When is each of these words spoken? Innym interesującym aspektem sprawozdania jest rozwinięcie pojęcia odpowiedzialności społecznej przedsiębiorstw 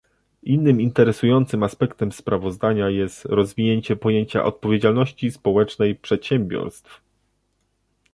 Innym 0.43 0.81
interesującym 0.81 1.63
aspektem 1.63 2.11
sprawozdania 2.11 2.89
jest 2.89 3.25
rozwinięcie 3.25 3.95
pojęcia 3.95 4.43
odpowiedzialności 4.43 5.31
społecznej 5.31 5.95
przedsiębiorstw 5.95 7.01